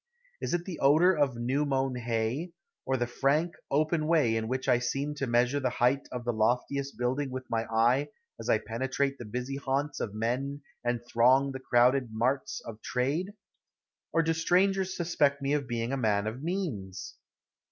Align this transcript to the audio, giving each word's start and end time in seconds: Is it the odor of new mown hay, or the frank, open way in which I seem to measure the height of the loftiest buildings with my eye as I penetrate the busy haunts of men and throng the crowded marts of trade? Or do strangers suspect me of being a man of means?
Is 0.41 0.55
it 0.55 0.65
the 0.65 0.79
odor 0.79 1.13
of 1.15 1.35
new 1.35 1.63
mown 1.63 1.93
hay, 1.95 2.53
or 2.87 2.97
the 2.97 3.05
frank, 3.05 3.53
open 3.69 4.07
way 4.07 4.35
in 4.35 4.47
which 4.47 4.67
I 4.67 4.79
seem 4.79 5.13
to 5.17 5.27
measure 5.27 5.59
the 5.59 5.69
height 5.69 6.07
of 6.11 6.25
the 6.25 6.33
loftiest 6.33 6.97
buildings 6.97 7.29
with 7.31 7.47
my 7.51 7.65
eye 7.71 8.07
as 8.39 8.49
I 8.49 8.57
penetrate 8.57 9.19
the 9.19 9.25
busy 9.25 9.57
haunts 9.57 9.99
of 9.99 10.15
men 10.15 10.63
and 10.83 11.05
throng 11.05 11.51
the 11.51 11.59
crowded 11.59 12.09
marts 12.11 12.61
of 12.65 12.81
trade? 12.81 13.33
Or 14.11 14.23
do 14.23 14.33
strangers 14.33 14.97
suspect 14.97 15.39
me 15.39 15.53
of 15.53 15.67
being 15.67 15.91
a 15.93 15.97
man 15.97 16.25
of 16.25 16.41
means? 16.41 17.13